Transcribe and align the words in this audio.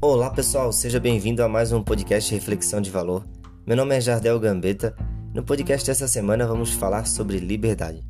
Olá 0.00 0.30
pessoal, 0.30 0.72
seja 0.72 1.00
bem-vindo 1.00 1.42
a 1.42 1.48
mais 1.48 1.72
um 1.72 1.82
podcast 1.82 2.32
Reflexão 2.32 2.80
de 2.80 2.88
Valor. 2.88 3.26
Meu 3.66 3.76
nome 3.76 3.96
é 3.96 4.00
Jardel 4.00 4.38
Gambetta. 4.38 4.94
No 5.34 5.42
podcast 5.42 5.84
dessa 5.84 6.06
semana 6.06 6.46
vamos 6.46 6.70
falar 6.70 7.04
sobre 7.04 7.38
liberdade. 7.38 8.04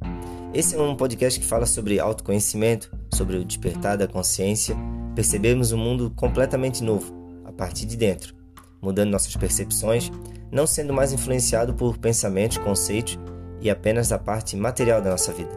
Esse 0.53 0.77
é 0.77 0.83
um 0.83 0.95
podcast 0.95 1.41
que 1.41 1.47
fala 1.47 1.65
sobre 1.65 1.99
autoconhecimento, 1.99 2.95
sobre 3.15 3.39
o 3.39 3.45
despertar 3.45 3.97
da 3.97 4.07
consciência, 4.07 4.77
percebermos 5.15 5.73
um 5.73 5.79
mundo 5.79 6.13
completamente 6.15 6.85
novo, 6.85 7.11
a 7.47 7.53
partir 7.53 7.87
de 7.87 7.97
dentro, 7.97 8.35
mudando 8.83 9.11
nossas 9.11 9.35
percepções, 9.35 10.13
não 10.53 10.67
sendo 10.67 10.93
mais 10.93 11.15
influenciado 11.15 11.73
por 11.73 11.97
pensamentos, 11.97 12.59
conceitos 12.59 13.19
e 13.63 13.71
apenas 13.71 14.13
a 14.13 14.19
parte 14.19 14.59
material 14.59 15.01
da 15.01 15.09
nossa 15.09 15.33
vida. 15.33 15.57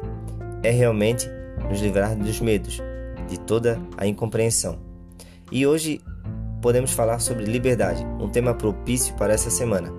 É 0.64 0.72
realmente 0.72 1.28
nos 1.70 1.82
livrar 1.82 2.16
dos 2.16 2.40
medos, 2.40 2.80
de 3.28 3.38
toda 3.38 3.78
a 3.98 4.08
incompreensão. 4.08 4.80
E 5.52 5.68
hoje 5.68 6.00
podemos 6.62 6.92
falar 6.92 7.20
sobre 7.20 7.46
liberdade, 7.46 8.06
um 8.20 8.30
tema 8.30 8.54
propício 8.54 9.16
para 9.16 9.34
essa 9.34 9.50
semana. 9.50 9.92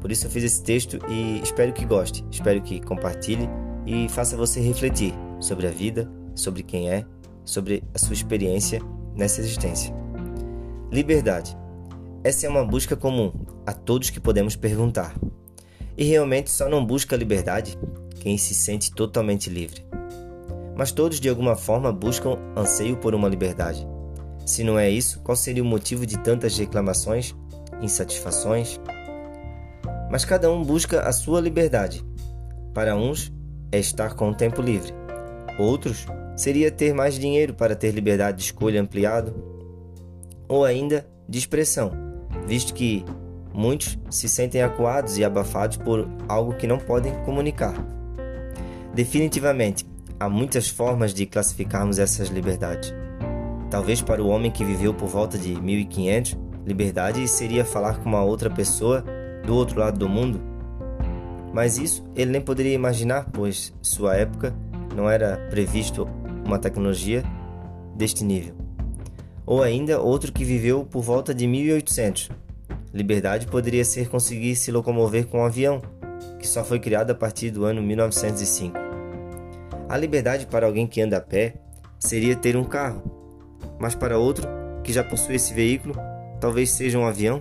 Por 0.00 0.10
isso 0.10 0.26
eu 0.26 0.30
fiz 0.30 0.44
esse 0.44 0.62
texto 0.62 0.98
e 1.08 1.40
espero 1.42 1.72
que 1.72 1.84
goste, 1.84 2.24
espero 2.30 2.62
que 2.62 2.80
compartilhe 2.80 3.48
e 3.84 4.08
faça 4.08 4.36
você 4.36 4.60
refletir 4.60 5.12
sobre 5.40 5.66
a 5.66 5.70
vida, 5.70 6.10
sobre 6.34 6.62
quem 6.62 6.90
é, 6.90 7.04
sobre 7.44 7.82
a 7.94 7.98
sua 7.98 8.14
experiência 8.14 8.80
nessa 9.14 9.40
existência. 9.40 9.94
Liberdade. 10.90 11.56
Essa 12.22 12.46
é 12.46 12.48
uma 12.48 12.64
busca 12.64 12.96
comum 12.96 13.32
a 13.66 13.72
todos 13.72 14.10
que 14.10 14.20
podemos 14.20 14.56
perguntar. 14.56 15.14
E 15.96 16.04
realmente 16.04 16.50
só 16.50 16.68
não 16.68 16.84
busca 16.84 17.16
liberdade 17.16 17.78
quem 18.20 18.36
se 18.38 18.54
sente 18.54 18.92
totalmente 18.92 19.50
livre. 19.50 19.84
Mas 20.76 20.92
todos 20.92 21.20
de 21.20 21.28
alguma 21.28 21.56
forma 21.56 21.92
buscam 21.92 22.38
anseio 22.56 22.96
por 22.96 23.14
uma 23.14 23.28
liberdade. 23.28 23.86
Se 24.50 24.64
não 24.64 24.76
é 24.76 24.90
isso, 24.90 25.20
qual 25.20 25.36
seria 25.36 25.62
o 25.62 25.66
motivo 25.66 26.04
de 26.04 26.18
tantas 26.18 26.58
reclamações, 26.58 27.36
insatisfações? 27.80 28.80
Mas 30.10 30.24
cada 30.24 30.50
um 30.50 30.64
busca 30.64 31.02
a 31.02 31.12
sua 31.12 31.40
liberdade. 31.40 32.04
Para 32.74 32.96
uns 32.96 33.32
é 33.70 33.78
estar 33.78 34.14
com 34.14 34.28
o 34.28 34.34
tempo 34.34 34.60
livre. 34.60 34.92
Outros 35.56 36.04
seria 36.36 36.68
ter 36.68 36.92
mais 36.92 37.14
dinheiro 37.14 37.54
para 37.54 37.76
ter 37.76 37.92
liberdade 37.92 38.38
de 38.38 38.42
escolha 38.42 38.82
ampliado, 38.82 39.36
ou 40.48 40.64
ainda 40.64 41.06
de 41.28 41.38
expressão, 41.38 41.92
visto 42.44 42.74
que 42.74 43.04
muitos 43.54 43.96
se 44.10 44.28
sentem 44.28 44.62
acuados 44.62 45.16
e 45.16 45.24
abafados 45.24 45.76
por 45.76 46.08
algo 46.26 46.56
que 46.56 46.66
não 46.66 46.78
podem 46.78 47.14
comunicar. 47.22 47.74
Definitivamente, 48.92 49.86
há 50.18 50.28
muitas 50.28 50.68
formas 50.68 51.14
de 51.14 51.24
classificarmos 51.24 52.00
essas 52.00 52.26
liberdades. 52.30 52.92
Talvez 53.70 54.02
para 54.02 54.22
o 54.22 54.28
homem 54.28 54.50
que 54.50 54.64
viveu 54.64 54.92
por 54.92 55.08
volta 55.08 55.38
de 55.38 55.54
1500, 55.60 56.36
liberdade 56.66 57.26
seria 57.28 57.64
falar 57.64 57.98
com 57.98 58.08
uma 58.08 58.22
outra 58.22 58.50
pessoa 58.50 59.04
do 59.46 59.54
outro 59.54 59.78
lado 59.78 59.96
do 59.96 60.08
mundo. 60.08 60.40
Mas 61.52 61.78
isso 61.78 62.04
ele 62.16 62.32
nem 62.32 62.40
poderia 62.40 62.74
imaginar, 62.74 63.28
pois 63.32 63.72
sua 63.80 64.16
época 64.16 64.52
não 64.94 65.08
era 65.08 65.36
previsto 65.50 66.08
uma 66.44 66.58
tecnologia 66.58 67.22
deste 67.94 68.24
nível. 68.24 68.54
Ou 69.46 69.62
ainda 69.62 70.00
outro 70.00 70.32
que 70.32 70.44
viveu 70.44 70.84
por 70.84 71.02
volta 71.02 71.32
de 71.32 71.46
1800. 71.46 72.28
Liberdade 72.92 73.46
poderia 73.46 73.84
ser 73.84 74.08
conseguir 74.08 74.56
se 74.56 74.72
locomover 74.72 75.26
com 75.26 75.38
um 75.38 75.44
avião, 75.44 75.80
que 76.40 76.46
só 76.46 76.64
foi 76.64 76.80
criado 76.80 77.12
a 77.12 77.14
partir 77.14 77.50
do 77.50 77.64
ano 77.64 77.80
1905. 77.80 78.76
A 79.88 79.96
liberdade 79.96 80.46
para 80.46 80.66
alguém 80.66 80.88
que 80.88 81.00
anda 81.00 81.18
a 81.18 81.20
pé 81.20 81.54
seria 81.98 82.34
ter 82.34 82.56
um 82.56 82.64
carro, 82.64 83.19
mas 83.80 83.94
para 83.94 84.18
outro 84.18 84.46
que 84.84 84.92
já 84.92 85.02
possui 85.02 85.36
esse 85.36 85.54
veículo, 85.54 85.94
talvez 86.40 86.70
seja 86.70 86.98
um 86.98 87.06
avião? 87.06 87.40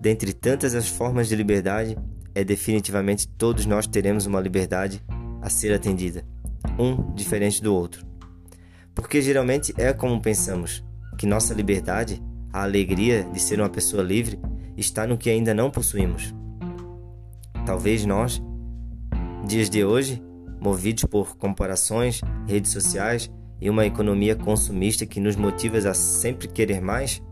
Dentre 0.00 0.32
tantas 0.32 0.74
as 0.74 0.86
formas 0.86 1.26
de 1.28 1.34
liberdade, 1.34 1.96
é 2.34 2.44
definitivamente 2.44 3.26
todos 3.26 3.64
nós 3.64 3.86
teremos 3.86 4.26
uma 4.26 4.40
liberdade 4.40 5.02
a 5.40 5.48
ser 5.48 5.72
atendida, 5.72 6.22
um 6.78 7.14
diferente 7.14 7.62
do 7.62 7.74
outro. 7.74 8.06
Porque 8.94 9.22
geralmente 9.22 9.72
é 9.78 9.92
como 9.92 10.20
pensamos, 10.20 10.84
que 11.16 11.26
nossa 11.26 11.54
liberdade, 11.54 12.22
a 12.52 12.62
alegria 12.62 13.24
de 13.24 13.40
ser 13.40 13.58
uma 13.58 13.70
pessoa 13.70 14.02
livre, 14.02 14.38
está 14.76 15.06
no 15.06 15.16
que 15.16 15.30
ainda 15.30 15.54
não 15.54 15.70
possuímos. 15.70 16.34
Talvez 17.64 18.04
nós, 18.04 18.42
dias 19.46 19.70
de 19.70 19.82
hoje, 19.82 20.22
movidos 20.60 21.04
por 21.04 21.36
comparações, 21.36 22.20
redes 22.46 22.70
sociais, 22.70 23.30
e 23.60 23.70
uma 23.70 23.86
economia 23.86 24.36
consumista 24.36 25.06
que 25.06 25.20
nos 25.20 25.36
motiva 25.36 25.78
a 25.78 25.94
sempre 25.94 26.48
querer 26.48 26.80
mais, 26.80 27.22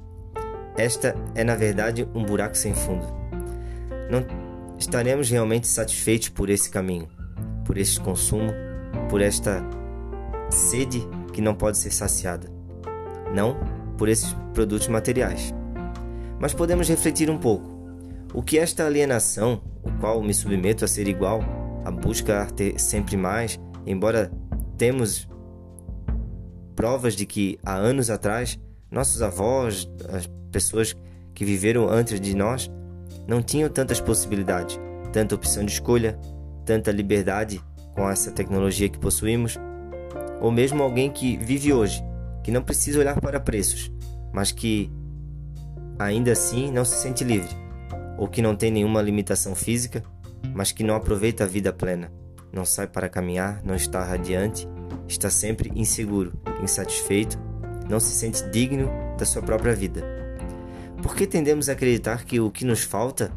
esta 0.76 1.14
é 1.34 1.44
na 1.44 1.54
verdade 1.54 2.08
um 2.14 2.24
buraco 2.24 2.56
sem 2.56 2.74
fundo. 2.74 3.06
Não 4.10 4.24
estaremos 4.78 5.30
realmente 5.30 5.66
satisfeitos 5.66 6.28
por 6.28 6.50
esse 6.50 6.68
caminho, 6.70 7.08
por 7.64 7.78
este 7.78 8.00
consumo, 8.00 8.52
por 9.08 9.20
esta 9.20 9.62
sede 10.50 11.06
que 11.32 11.40
não 11.40 11.54
pode 11.54 11.78
ser 11.78 11.90
saciada. 11.90 12.48
Não 13.34 13.56
por 13.96 14.08
esses 14.08 14.34
produtos 14.52 14.88
materiais. 14.88 15.54
Mas 16.38 16.52
podemos 16.52 16.88
refletir 16.88 17.30
um 17.30 17.38
pouco. 17.38 17.72
O 18.32 18.42
que 18.42 18.58
esta 18.58 18.84
alienação, 18.84 19.62
o 19.82 19.90
qual 20.00 20.20
me 20.22 20.34
submeto 20.34 20.84
a 20.84 20.88
ser 20.88 21.06
igual, 21.06 21.40
a 21.84 21.90
busca 21.90 22.44
ter 22.46 22.78
sempre 22.80 23.16
mais, 23.16 23.58
embora 23.86 24.32
temos 24.76 25.28
provas 26.74 27.14
de 27.14 27.26
que 27.26 27.58
há 27.64 27.74
anos 27.74 28.10
atrás 28.10 28.58
nossos 28.90 29.22
avós, 29.22 29.88
as 30.08 30.28
pessoas 30.52 30.94
que 31.34 31.44
viveram 31.44 31.88
antes 31.88 32.20
de 32.20 32.34
nós, 32.34 32.70
não 33.26 33.42
tinham 33.42 33.68
tantas 33.68 34.00
possibilidades, 34.00 34.78
tanta 35.12 35.34
opção 35.34 35.64
de 35.64 35.72
escolha, 35.72 36.18
tanta 36.64 36.92
liberdade 36.92 37.60
com 37.94 38.08
essa 38.08 38.30
tecnologia 38.30 38.88
que 38.88 38.98
possuímos, 38.98 39.58
ou 40.40 40.52
mesmo 40.52 40.82
alguém 40.82 41.10
que 41.10 41.36
vive 41.36 41.72
hoje, 41.72 42.02
que 42.42 42.52
não 42.52 42.62
precisa 42.62 43.00
olhar 43.00 43.20
para 43.20 43.40
preços, 43.40 43.90
mas 44.32 44.52
que 44.52 44.92
ainda 45.98 46.32
assim 46.32 46.70
não 46.70 46.84
se 46.84 46.96
sente 46.96 47.24
livre, 47.24 47.56
ou 48.18 48.28
que 48.28 48.42
não 48.42 48.54
tem 48.54 48.70
nenhuma 48.70 49.02
limitação 49.02 49.54
física, 49.54 50.04
mas 50.54 50.70
que 50.70 50.84
não 50.84 50.94
aproveita 50.94 51.44
a 51.44 51.48
vida 51.48 51.72
plena, 51.72 52.12
não 52.52 52.64
sai 52.64 52.86
para 52.86 53.08
caminhar, 53.08 53.60
não 53.64 53.74
está 53.74 54.04
radiante 54.04 54.68
está 55.08 55.30
sempre 55.30 55.70
inseguro, 55.74 56.32
insatisfeito, 56.62 57.38
não 57.88 58.00
se 58.00 58.12
sente 58.12 58.48
digno 58.50 58.90
da 59.18 59.24
sua 59.24 59.42
própria 59.42 59.74
vida. 59.74 60.02
Por 61.02 61.14
que 61.14 61.26
tendemos 61.26 61.68
a 61.68 61.72
acreditar 61.72 62.24
que 62.24 62.40
o 62.40 62.50
que 62.50 62.64
nos 62.64 62.82
falta, 62.82 63.32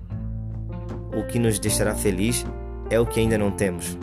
o 1.13 1.23
que 1.25 1.37
nos 1.37 1.59
deixará 1.59 1.93
feliz, 1.93 2.45
é 2.89 2.99
o 2.99 3.05
que 3.05 3.19
ainda 3.19 3.37
não 3.37 3.51
temos? 3.51 3.97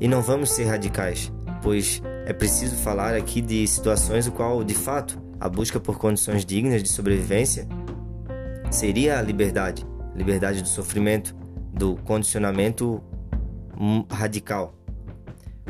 E 0.00 0.08
não 0.08 0.20
vamos 0.22 0.50
ser 0.50 0.64
radicais, 0.64 1.32
pois 1.62 2.02
é 2.26 2.32
preciso 2.32 2.76
falar 2.76 3.14
aqui 3.14 3.40
de 3.40 3.66
situações 3.66 4.26
o 4.26 4.32
qual, 4.32 4.62
de 4.64 4.74
fato, 4.74 5.20
a 5.40 5.48
busca 5.48 5.78
por 5.78 5.98
condições 5.98 6.44
dignas 6.44 6.82
de 6.82 6.88
sobrevivência 6.88 7.66
seria 8.70 9.18
a 9.18 9.22
liberdade, 9.22 9.86
liberdade 10.14 10.62
do 10.62 10.68
sofrimento, 10.68 11.34
do 11.72 11.96
condicionamento 11.96 13.00
radical 14.10 14.77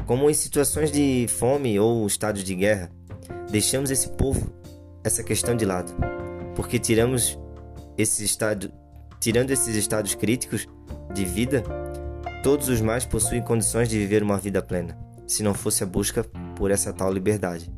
como 0.09 0.31
em 0.31 0.35
situações 0.35 0.91
de 0.91 1.27
fome 1.29 1.79
ou 1.79 2.07
estados 2.07 2.43
de 2.43 2.55
guerra, 2.55 2.91
deixamos 3.51 3.91
esse 3.91 4.09
povo, 4.09 4.51
essa 5.05 5.23
questão 5.23 5.55
de 5.55 5.67
lado, 5.67 5.95
porque 6.57 6.79
tiramos 6.79 7.39
esse 7.99 8.25
estado, 8.25 8.73
tirando 9.21 9.51
esses 9.51 9.77
estados 9.77 10.15
críticos 10.15 10.67
de 11.13 11.27
vida, 11.27 11.63
todos 12.43 12.71
os 12.71 12.81
mais 12.81 13.05
possuem 13.05 13.43
condições 13.43 13.87
de 13.91 13.99
viver 13.99 14.23
uma 14.23 14.39
vida 14.39 14.63
plena, 14.63 14.99
se 15.27 15.43
não 15.43 15.53
fosse 15.53 15.85
a 15.85 15.87
busca 15.87 16.25
por 16.57 16.71
essa 16.71 16.91
tal 16.91 17.13
liberdade. 17.13 17.71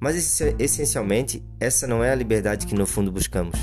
Mas 0.00 0.40
essencialmente, 0.58 1.40
essa 1.60 1.86
não 1.86 2.02
é 2.02 2.10
a 2.10 2.16
liberdade 2.16 2.66
que 2.66 2.74
no 2.74 2.84
fundo 2.84 3.12
buscamos. 3.12 3.56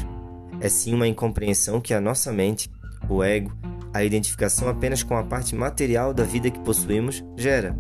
É 0.62 0.70
sim 0.70 0.94
uma 0.94 1.10
incompreensão 1.10 1.82
que 1.82 1.94
a 1.94 2.00
nossa 2.00 2.32
mente, 2.32 2.72
o 3.10 3.22
ego, 3.22 3.52
a 3.94 4.04
identificação 4.04 4.68
apenas 4.68 5.04
com 5.04 5.16
a 5.16 5.24
parte 5.24 5.56
material 5.56 6.14
da 6.14 6.24
vida 6.24 6.50
que 6.50 6.60
possuímos 6.60 7.24
gera, 7.38 7.78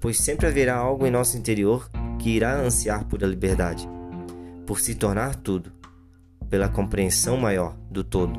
pois 0.00 0.18
sempre 0.18 0.46
haverá 0.46 0.74
algo 0.74 1.06
em 1.06 1.10
nosso 1.10 1.38
interior 1.38 1.88
que 2.18 2.30
irá 2.30 2.56
ansiar 2.56 3.04
por 3.04 3.22
a 3.22 3.26
liberdade, 3.26 3.88
por 4.66 4.80
se 4.80 4.94
tornar 4.96 5.36
tudo, 5.36 5.72
pela 6.50 6.68
compreensão 6.68 7.36
maior 7.36 7.76
do 7.90 8.02
todo. 8.02 8.38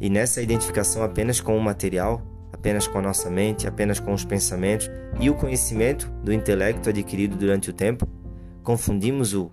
E 0.00 0.10
nessa 0.10 0.42
identificação 0.42 1.02
apenas 1.02 1.40
com 1.40 1.56
o 1.56 1.60
material, 1.60 2.22
apenas 2.52 2.86
com 2.86 2.98
a 2.98 3.02
nossa 3.02 3.30
mente, 3.30 3.66
apenas 3.66 4.00
com 4.00 4.12
os 4.12 4.24
pensamentos 4.24 4.90
e 5.20 5.30
o 5.30 5.34
conhecimento 5.34 6.10
do 6.24 6.32
intelecto 6.32 6.88
adquirido 6.88 7.36
durante 7.36 7.70
o 7.70 7.72
tempo, 7.72 8.08
confundimos 8.64 9.32
o 9.32 9.50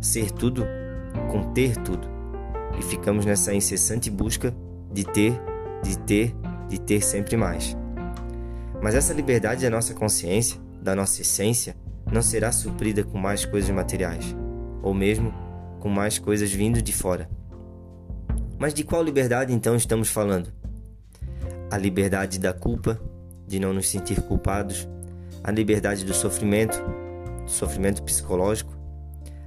ser 0.00 0.30
tudo 0.30 0.66
com 1.30 1.52
ter 1.52 1.76
tudo 1.76 2.08
e 2.78 2.82
ficamos 2.82 3.24
nessa 3.24 3.54
incessante 3.54 4.10
busca 4.10 4.54
de 4.96 5.04
ter, 5.04 5.38
de 5.82 5.98
ter, 5.98 6.34
de 6.70 6.80
ter 6.80 7.02
sempre 7.02 7.36
mais. 7.36 7.76
Mas 8.80 8.94
essa 8.94 9.12
liberdade 9.12 9.62
da 9.62 9.68
nossa 9.68 9.92
consciência, 9.92 10.58
da 10.80 10.96
nossa 10.96 11.20
essência, 11.20 11.76
não 12.10 12.22
será 12.22 12.50
suprida 12.50 13.04
com 13.04 13.18
mais 13.18 13.44
coisas 13.44 13.68
materiais, 13.68 14.34
ou 14.82 14.94
mesmo 14.94 15.34
com 15.80 15.90
mais 15.90 16.18
coisas 16.18 16.50
vindo 16.50 16.80
de 16.80 16.94
fora. 16.94 17.28
Mas 18.58 18.72
de 18.72 18.84
qual 18.84 19.02
liberdade 19.02 19.52
então 19.52 19.76
estamos 19.76 20.08
falando? 20.08 20.50
A 21.70 21.76
liberdade 21.76 22.40
da 22.40 22.54
culpa, 22.54 22.98
de 23.46 23.60
não 23.60 23.74
nos 23.74 23.90
sentir 23.90 24.22
culpados, 24.22 24.88
a 25.44 25.50
liberdade 25.50 26.06
do 26.06 26.14
sofrimento, 26.14 26.82
do 27.44 27.50
sofrimento 27.50 28.02
psicológico, 28.02 28.74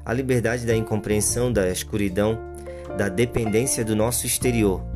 a 0.05 0.13
liberdade 0.13 0.63
da 0.63 0.75
incompreensão, 0.75 1.51
da 1.51 1.67
escuridão, 1.71 2.37
da 2.99 3.09
dependência 3.09 3.83
do 3.83 3.95
nosso 3.95 4.27
exterior. 4.27 4.88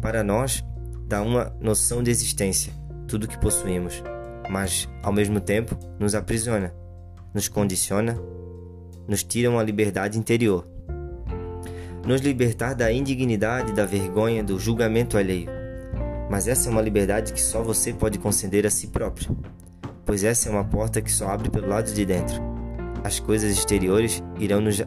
Para 0.00 0.22
nós, 0.22 0.64
dá 1.06 1.22
uma 1.22 1.54
noção 1.60 2.02
de 2.02 2.10
existência, 2.10 2.72
tudo 3.06 3.28
que 3.28 3.38
possuímos, 3.38 4.02
mas 4.48 4.88
ao 5.02 5.12
mesmo 5.12 5.40
tempo 5.40 5.76
nos 5.98 6.14
aprisiona, 6.14 6.72
nos 7.34 7.48
condiciona, 7.48 8.18
nos 9.06 9.22
tira 9.22 9.50
uma 9.50 9.62
liberdade 9.62 10.18
interior. 10.18 10.66
Nos 12.06 12.20
libertar 12.20 12.74
da 12.74 12.90
indignidade, 12.90 13.72
da 13.72 13.84
vergonha, 13.84 14.42
do 14.42 14.58
julgamento 14.58 15.18
alheio. 15.18 15.50
Mas 16.30 16.46
essa 16.46 16.68
é 16.68 16.72
uma 16.72 16.82
liberdade 16.82 17.32
que 17.32 17.40
só 17.40 17.62
você 17.62 17.92
pode 17.92 18.18
conceder 18.18 18.66
a 18.66 18.70
si 18.70 18.86
próprio 18.86 19.36
pois 20.08 20.24
essa 20.24 20.48
é 20.48 20.52
uma 20.52 20.64
porta 20.64 21.02
que 21.02 21.12
só 21.12 21.28
abre 21.28 21.50
pelo 21.50 21.68
lado 21.68 21.92
de 21.92 22.06
dentro. 22.06 22.42
As 23.04 23.20
coisas 23.20 23.52
exteriores 23.52 24.22
irão 24.40 24.58
nos 24.58 24.82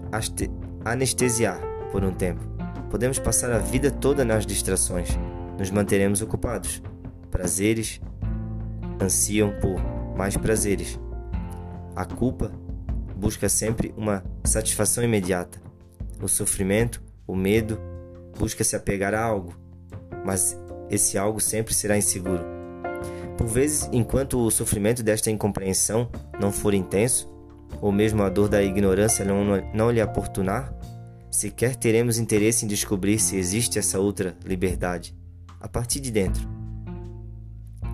anestesiar 0.84 1.62
por 1.92 2.04
um 2.04 2.12
tempo. 2.12 2.51
Podemos 2.92 3.18
passar 3.18 3.52
a 3.54 3.58
vida 3.58 3.90
toda 3.90 4.26
nas 4.26 4.46
distrações. 4.46 5.18
Nos 5.58 5.72
manteremos 5.72 6.22
ocupados. 6.22 6.84
Prazeres 7.32 8.02
ansiam 9.02 9.54
por 9.62 9.82
mais 10.16 10.36
prazeres. 10.36 11.00
A 11.96 12.04
culpa 12.04 12.52
busca 13.16 13.48
sempre 13.48 13.94
uma 13.96 14.22
satisfação 14.44 15.04
imediata. 15.04 15.62
O 16.22 16.28
sofrimento, 16.28 17.02
o 17.26 17.34
medo, 17.34 17.80
busca 18.38 18.64
se 18.64 18.76
apegar 18.76 19.14
a 19.14 19.24
algo, 19.24 19.56
mas 20.26 20.60
esse 20.90 21.18
algo 21.18 21.40
sempre 21.40 21.74
será 21.74 21.98
inseguro. 21.98 22.44
Por 23.38 23.48
vezes, 23.48 23.90
enquanto 23.94 24.38
o 24.38 24.52
sofrimento 24.52 25.02
desta 25.02 25.32
incompreensão 25.32 26.10
não 26.40 26.52
for 26.52 26.74
intenso, 26.74 27.32
ou 27.80 27.92
mesmo 27.92 28.22
a 28.22 28.30
dor 28.30 28.50
da 28.50 28.62
ignorância 28.62 29.24
não, 29.24 29.44
não 29.74 29.90
lhe 29.90 30.02
aportunar, 30.02 30.74
sequer 31.32 31.76
teremos 31.76 32.20
interesse 32.20 32.66
em 32.66 32.68
descobrir 32.68 33.18
se 33.18 33.38
existe 33.38 33.80
essa 33.80 34.00
outra 34.00 34.36
liberdade, 34.46 35.16
a 35.60 35.68
partir 35.68 36.02
de 36.02 36.12
dentro. 36.12 36.48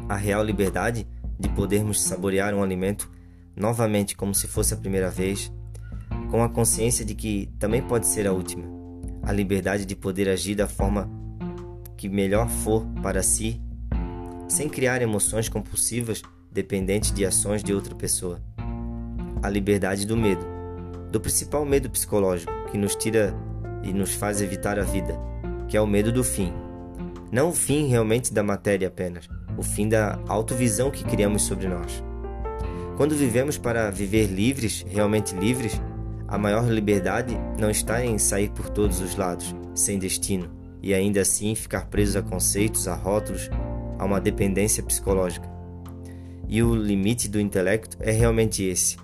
A 0.10 0.16
real 0.16 0.44
liberdade 0.44 1.08
de 1.40 1.48
podermos 1.50 2.02
saborear 2.02 2.54
um 2.56 2.64
alimento 2.64 3.10
novamente 3.56 4.16
como 4.16 4.34
se 4.34 4.48
fosse 4.48 4.74
a 4.74 4.78
primeira 4.78 5.12
vez, 5.12 5.52
com 6.32 6.44
a 6.44 6.50
consciência 6.50 7.06
de 7.06 7.14
que 7.14 7.50
também 7.60 7.82
pode 7.82 8.08
ser 8.08 8.26
a 8.28 8.34
última. 8.34 8.66
A 9.22 9.32
liberdade 9.32 9.86
de 9.86 9.96
poder 9.96 10.28
agir 10.28 10.56
da 10.56 10.68
forma 10.68 11.10
que 11.96 12.10
melhor 12.10 12.50
for 12.50 12.86
para 13.02 13.22
si 13.22 13.62
sem 14.48 14.70
criar 14.70 15.02
emoções 15.02 15.50
compulsivas 15.50 16.22
dependentes 16.52 17.12
de 17.12 17.26
ações 17.26 17.64
de 17.64 17.74
outra 17.74 17.94
pessoa. 17.94 18.42
A 19.44 19.50
liberdade 19.50 20.08
do 20.08 20.16
medo, 20.16 20.57
do 21.12 21.20
principal 21.20 21.66
medo 21.66 21.90
psicológico 21.90 22.52
que 22.72 22.78
nos 22.78 22.96
tira 22.96 23.34
e 23.84 23.94
nos 23.94 24.14
faz 24.14 24.42
evitar 24.42 24.80
a 24.80 24.84
vida, 24.84 25.18
que 25.68 25.78
é 25.78 25.82
o 25.82 25.88
medo 25.88 26.12
do 26.12 26.24
fim. 26.24 26.54
Não 27.32 27.50
o 27.50 27.54
fim 27.54 27.88
realmente 27.88 28.34
da 28.34 28.44
matéria 28.44 28.88
apenas, 28.88 29.28
o 29.58 29.64
fim 29.64 29.88
da 29.88 30.20
autovisão 30.28 30.92
que 30.92 31.04
criamos 31.04 31.44
sobre 31.44 31.68
nós. 31.68 32.04
Quando 32.96 33.16
vivemos 33.16 33.58
para 33.58 33.92
viver 33.92 34.28
livres, 34.28 34.86
realmente 34.90 35.36
livres, 35.36 35.80
a 36.28 36.38
maior 36.38 36.68
liberdade 36.68 37.38
não 37.60 37.70
está 37.70 38.04
em 38.04 38.18
sair 38.18 38.50
por 38.50 38.70
todos 38.70 39.00
os 39.00 39.16
lados, 39.16 39.56
sem 39.74 40.00
destino, 40.00 40.50
e 40.82 40.94
ainda 40.94 41.22
assim 41.22 41.56
ficar 41.56 41.88
preso 41.88 42.18
a 42.20 42.22
conceitos, 42.22 42.88
a 42.88 42.96
rótulos, 42.96 43.50
a 43.98 44.06
uma 44.06 44.20
dependência 44.20 44.84
psicológica. 44.84 45.48
E 46.48 46.64
o 46.64 46.76
limite 46.76 47.28
do 47.28 47.40
intelecto 47.40 47.98
é 48.00 48.12
realmente 48.12 48.64
esse: 48.64 48.98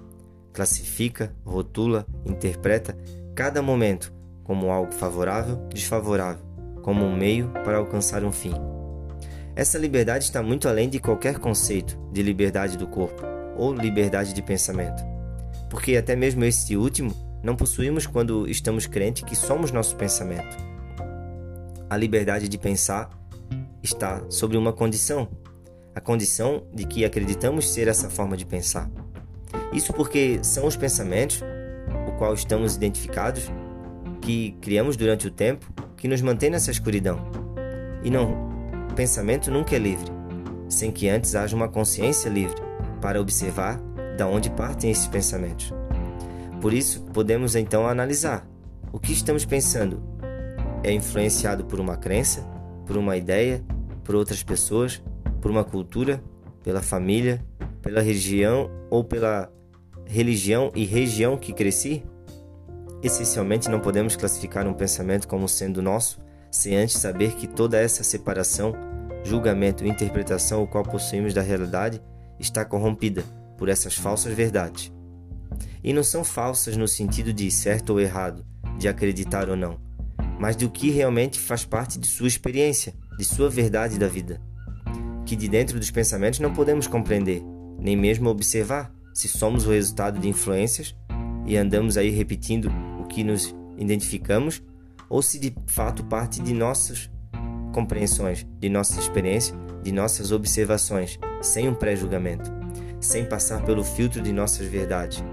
classifica, 0.54 1.36
rotula, 1.44 2.06
interpreta 2.26 2.96
cada 3.36 3.62
momento 3.62 4.14
como 4.44 4.70
algo 4.70 4.94
favorável, 4.94 5.56
desfavorável, 5.74 6.46
como 6.82 7.04
um 7.04 7.16
meio 7.16 7.50
para 7.64 7.78
alcançar 7.78 8.24
um 8.24 8.32
fim. 8.32 8.54
Essa 9.56 9.78
liberdade 9.78 10.26
está 10.26 10.42
muito 10.42 10.68
além 10.68 10.90
de 10.90 11.00
qualquer 11.00 11.40
conceito 11.40 11.98
de 12.12 12.22
liberdade 12.22 12.78
do 12.78 12.88
corpo 12.88 13.24
ou 13.56 13.74
liberdade 13.74 14.34
de 14.34 14.42
pensamento, 14.42 15.04
porque 15.70 15.96
até 15.96 16.16
mesmo 16.16 16.44
este 16.44 16.76
último 16.76 17.14
não 17.44 17.56
possuímos 17.56 18.08
quando 18.08 18.48
estamos 18.50 18.88
crentes 18.88 19.24
que 19.24 19.36
somos 19.36 19.72
nosso 19.72 19.96
pensamento. 19.96 20.58
A 21.90 21.98
liberdade 21.98 22.48
de 22.48 22.58
pensar 22.58 23.10
está 23.82 24.24
sobre 24.30 24.58
uma 24.58 24.74
condição, 24.74 25.28
a 25.94 26.02
condição 26.02 26.64
de 26.74 26.86
que 26.86 27.06
acreditamos 27.06 27.72
ser 27.72 27.88
essa 27.88 28.10
forma 28.10 28.36
de 28.36 28.46
pensar. 28.46 28.90
Isso 29.74 29.94
porque 29.94 30.40
são 30.44 30.68
os 30.68 30.76
pensamentos, 30.76 31.42
o 32.08 32.12
qual 32.14 32.34
estamos 32.34 32.76
identificados, 32.76 33.52
que 34.22 34.58
criamos 34.62 34.96
durante 34.96 35.28
o 35.28 35.32
tempo, 35.32 35.66
que 35.98 36.08
nos 36.08 36.22
mantém 36.22 36.50
nessa 36.50 36.72
escuridão. 36.72 37.20
E 38.04 38.10
não, 38.10 38.32
o 38.92 38.94
pensamento 38.94 39.50
nunca 39.50 39.76
é 39.76 39.80
livre, 39.80 40.12
sem 40.70 40.92
que 40.92 41.10
antes 41.10 41.36
haja 41.36 41.56
uma 41.56 41.68
consciência 41.68 42.30
livre 42.30 42.62
para 43.02 43.20
observar 43.20 43.80
da 44.18 44.28
onde 44.28 44.50
partem 44.50 44.92
esses 44.92 45.08
pensamentos. 45.08 45.74
Por 46.62 46.74
isso, 46.74 47.02
podemos 47.14 47.56
então 47.56 47.88
analisar 47.88 48.48
o 48.92 49.00
que 49.00 49.12
estamos 49.12 49.44
pensando 49.44 50.02
é 50.84 50.92
influenciado 50.92 51.66
por 51.66 51.80
uma 51.80 51.98
crença, 51.98 52.42
por 52.86 52.96
uma 52.96 53.18
ideia, 53.18 53.64
por 54.04 54.16
outras 54.16 54.44
pessoas, 54.44 55.02
por 55.42 55.50
uma 55.50 55.64
cultura, 55.64 56.22
pela 56.64 56.82
família, 56.82 57.44
pela 57.82 58.02
região 58.02 58.70
ou 58.90 59.04
pela 59.04 59.52
religião 60.06 60.72
e 60.76 60.86
região 60.86 61.38
que 61.38 61.54
cresci? 61.54 62.04
Essencialmente, 63.02 63.70
não 63.70 63.80
podemos 63.80 64.16
classificar 64.16 64.68
um 64.68 64.74
pensamento 64.74 65.28
como 65.28 65.48
sendo 65.48 65.82
nosso 65.82 66.24
sem 66.54 66.78
antes 66.78 66.98
saber 66.98 67.34
que 67.34 67.48
toda 67.48 67.80
essa 67.80 68.04
separação, 68.04 68.74
julgamento 69.24 69.84
e 69.84 69.90
interpretação 69.90 70.62
o 70.62 70.68
qual 70.68 70.84
possuímos 70.84 71.34
da 71.34 71.42
realidade 71.42 72.00
está 72.40 72.64
corrompida 72.64 73.24
por 73.58 73.70
essas 73.70 73.96
falsas 73.96 74.34
verdades. 74.34 74.94
E 75.84 75.92
não 75.92 76.04
são 76.04 76.24
falsas 76.24 76.78
no 76.78 76.88
sentido 76.88 77.34
de 77.34 77.50
certo 77.50 77.90
ou 77.90 78.00
errado, 78.00 78.46
de 78.78 78.88
acreditar 78.88 79.50
ou 79.50 79.56
não, 79.56 79.80
mas 80.40 80.56
do 80.56 80.70
que 80.70 80.92
realmente 80.92 81.40
faz 81.40 81.66
parte 81.66 81.98
de 81.98 82.06
sua 82.06 82.28
experiência, 82.28 82.94
de 83.18 83.26
sua 83.26 83.50
verdade 83.50 83.98
da 83.98 84.08
vida, 84.08 84.40
que 85.26 85.36
de 85.36 85.48
dentro 85.48 85.80
dos 85.80 85.90
pensamentos 85.90 86.40
não 86.40 86.54
podemos 86.54 86.86
compreender, 86.86 87.42
nem 87.80 87.98
mesmo 87.98 88.30
observar 88.30 88.94
se 89.14 89.28
somos 89.28 89.66
o 89.66 89.72
resultado 89.72 90.20
de 90.20 90.28
influências 90.28 90.96
e 91.46 91.56
andamos 91.56 91.98
aí 91.98 92.10
repetindo 92.10 92.72
o 93.00 93.06
que 93.06 93.24
nos 93.24 93.56
identificamos 93.78 94.62
ou 95.10 95.22
se 95.22 95.40
de 95.40 95.54
fato 95.68 96.04
parte 96.06 96.42
de 96.42 96.54
nossas 96.54 97.12
compreensões, 97.74 98.46
de 98.60 98.70
nossas 98.70 98.98
experiências, 98.98 99.58
de 99.84 99.92
nossas 99.92 100.32
observações, 100.32 101.20
sem 101.42 101.68
um 101.68 101.74
pré-julgamento, 101.74 102.52
sem 103.00 103.26
passar 103.26 103.64
pelo 103.64 103.84
filtro 103.84 104.22
de 104.22 104.32
nossas 104.32 104.68
verdades, 104.68 105.24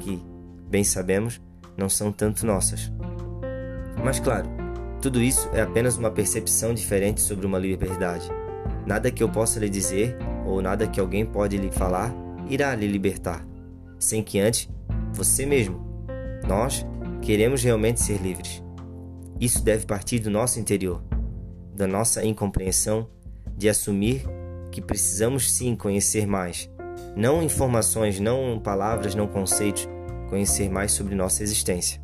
que, 0.00 0.20
bem 0.68 0.82
sabemos, 0.82 1.40
não 1.76 1.88
são 1.88 2.10
tanto 2.10 2.46
nossas. 2.46 2.90
Mas 4.02 4.18
claro, 4.18 4.48
tudo 5.00 5.20
isso 5.20 5.48
é 5.52 5.60
apenas 5.60 5.96
uma 5.96 6.10
percepção 6.10 6.74
diferente 6.74 7.20
sobre 7.20 7.46
uma 7.46 7.58
liberdade. 7.58 8.28
Nada 8.86 9.10
que 9.10 9.22
eu 9.22 9.28
possa 9.28 9.60
lhe 9.60 9.68
dizer 9.68 10.16
ou 10.46 10.62
nada 10.62 10.86
que 10.86 10.98
alguém 10.98 11.26
pode 11.26 11.56
lhe 11.56 11.70
falar 11.70 12.14
irá 12.50 12.74
lhe 12.74 12.86
libertar, 12.86 13.46
sem 13.98 14.22
que 14.22 14.38
antes 14.38 14.68
você 15.12 15.46
mesmo, 15.46 15.80
nós, 16.46 16.84
queremos 17.22 17.62
realmente 17.62 18.00
ser 18.00 18.20
livres. 18.20 18.62
Isso 19.40 19.62
deve 19.62 19.86
partir 19.86 20.18
do 20.18 20.30
nosso 20.30 20.58
interior, 20.58 21.02
da 21.74 21.86
nossa 21.86 22.24
incompreensão, 22.24 23.08
de 23.56 23.68
assumir 23.68 24.24
que 24.70 24.80
precisamos 24.80 25.50
sim 25.50 25.74
conhecer 25.74 26.26
mais, 26.26 26.70
não 27.16 27.42
informações, 27.42 28.20
não 28.20 28.58
palavras, 28.58 29.14
não 29.14 29.26
conceitos, 29.26 29.88
conhecer 30.28 30.70
mais 30.70 30.92
sobre 30.92 31.14
nossa 31.14 31.42
existência. 31.42 32.00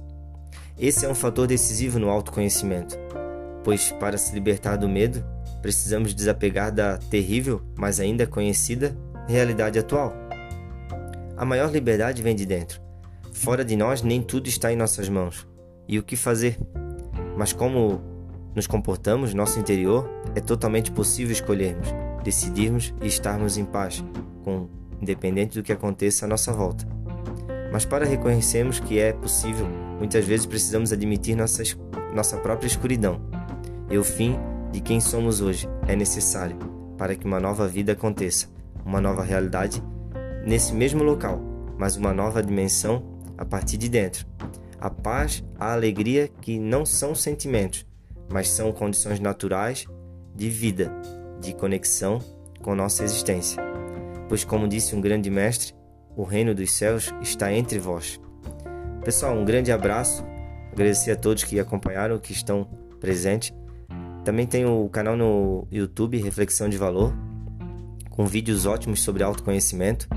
Esse 0.79 1.07
é 1.07 1.09
um 1.09 1.15
fator 1.15 1.47
decisivo 1.47 1.99
no 1.99 2.11
autoconhecimento, 2.11 2.99
pois 3.65 3.91
para 3.93 4.19
se 4.19 4.35
libertar 4.35 4.77
do 4.77 4.89
medo, 4.89 5.25
precisamos 5.63 6.15
desapegar 6.15 6.73
da 6.73 6.99
terrível, 6.99 7.63
mas 7.77 7.99
ainda 7.99 8.27
conhecida, 8.27 8.97
realidade 9.27 9.79
atual. 9.79 10.26
A 11.37 11.45
maior 11.45 11.71
liberdade 11.71 12.23
vem 12.23 12.35
de 12.35 12.47
dentro. 12.47 12.81
Fora 13.31 13.63
de 13.63 13.77
nós, 13.77 14.01
nem 14.01 14.23
tudo 14.23 14.49
está 14.49 14.73
em 14.73 14.77
nossas 14.77 15.07
mãos. 15.07 15.47
E 15.87 15.99
o 15.99 16.03
que 16.03 16.17
fazer? 16.17 16.59
Mas 17.37 17.53
como 17.53 18.01
nos 18.55 18.67
comportamos, 18.67 19.35
nosso 19.35 19.61
interior, 19.61 20.09
é 20.35 20.41
totalmente 20.41 20.91
possível 20.91 21.33
escolhermos, 21.33 21.89
decidirmos 22.25 22.95
e 23.03 23.07
estarmos 23.07 23.59
em 23.59 23.67
paz, 23.67 24.03
com 24.43 24.67
independente 24.99 25.59
do 25.59 25.63
que 25.63 25.75
aconteça 25.75 26.25
à 26.25 26.29
nossa 26.29 26.55
volta. 26.55 26.89
Mas 27.71 27.85
para 27.85 28.07
reconhecermos 28.07 28.81
que 28.81 28.99
é 28.99 29.13
possível, 29.13 29.67
muitas 29.99 30.25
vezes 30.25 30.47
precisamos 30.47 30.91
admitir 30.91 31.37
nossa, 31.37 31.63
nossa 32.15 32.39
própria 32.39 32.67
escuridão. 32.67 33.21
E 33.91 33.99
o 33.99 34.03
fim 34.03 34.39
de 34.73 34.81
quem 34.81 35.01
somos 35.01 35.43
hoje 35.43 35.69
é 35.87 35.95
necessário 35.95 36.57
para 36.97 37.15
que 37.15 37.27
uma 37.27 37.39
nova 37.39 37.69
vida 37.69 37.93
aconteça, 37.93 38.49
uma 38.87 39.03
nova 39.03 39.23
realidade 39.23 39.83
nesse 40.47 40.73
mesmo 40.73 41.03
local, 41.03 41.41
mas 41.77 41.97
uma 41.97 42.15
nova 42.15 42.41
dimensão 42.41 43.03
a 43.37 43.45
partir 43.45 43.77
de 43.77 43.89
dentro. 43.89 44.25
A 44.81 44.89
paz, 44.89 45.43
a 45.59 45.73
alegria 45.73 46.29
que 46.41 46.59
não 46.59 46.87
são 46.87 47.15
sentimentos, 47.15 47.85
mas 48.31 48.49
são 48.49 48.73
condições 48.73 49.19
naturais 49.19 49.87
de 50.35 50.49
vida, 50.49 50.93
de 51.41 51.53
conexão 51.53 52.21
com 52.63 52.75
nossa 52.77 53.03
existência. 53.03 53.61
Pois, 54.29 54.45
como 54.45 54.69
disse 54.69 54.95
um 54.95 55.01
grande 55.01 55.31
mestre, 55.31 55.75
o 56.17 56.23
reino 56.23 56.55
dos 56.55 56.71
céus 56.71 57.13
está 57.21 57.53
entre 57.53 57.79
vós. 57.79 58.21
Pessoal, 59.05 59.37
um 59.37 59.45
grande 59.45 59.73
abraço. 59.73 60.25
Agradecer 60.73 61.13
a 61.13 61.17
todos 61.17 61.45
que 61.45 61.59
acompanharam, 61.59 62.19
que 62.19 62.33
estão 62.33 62.69
presentes. 63.01 63.53
Também 64.25 64.47
tem 64.47 64.65
o 64.65 64.89
canal 64.89 65.17
no 65.17 65.67
YouTube 65.71 66.19
Reflexão 66.19 66.69
de 66.69 66.77
Valor, 66.77 67.13
com 68.11 68.27
vídeos 68.27 68.67
ótimos 68.67 69.03
sobre 69.03 69.23
autoconhecimento. 69.23 70.09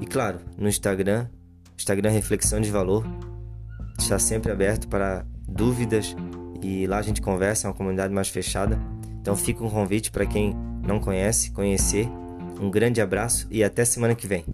E 0.00 0.06
claro, 0.06 0.40
no 0.58 0.68
Instagram, 0.68 1.26
Instagram 1.76 2.10
Reflexão 2.10 2.60
de 2.60 2.70
Valor, 2.70 3.04
está 3.98 4.18
sempre 4.18 4.52
aberto 4.52 4.88
para 4.88 5.24
dúvidas 5.48 6.14
e 6.62 6.86
lá 6.86 6.98
a 6.98 7.02
gente 7.02 7.22
conversa, 7.22 7.66
é 7.66 7.70
uma 7.70 7.76
comunidade 7.76 8.12
mais 8.12 8.28
fechada. 8.28 8.78
Então 9.20 9.36
fica 9.36 9.64
um 9.64 9.70
convite 9.70 10.10
para 10.10 10.26
quem 10.26 10.54
não 10.86 11.00
conhece, 11.00 11.50
conhecer. 11.50 12.08
Um 12.60 12.70
grande 12.70 13.00
abraço 13.00 13.46
e 13.50 13.62
até 13.62 13.84
semana 13.84 14.14
que 14.14 14.26
vem. 14.26 14.44